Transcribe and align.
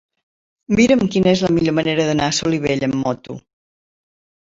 Mira'm 0.79 1.03
quina 1.17 1.31
és 1.35 1.45
la 1.47 1.53
millor 1.59 1.77
manera 1.81 2.09
d'anar 2.09 2.33
a 2.33 2.37
Solivella 2.41 2.93
amb 2.93 3.01
moto. 3.07 3.41